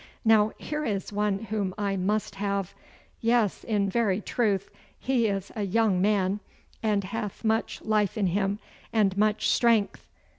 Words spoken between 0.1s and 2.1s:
Now here is one whom I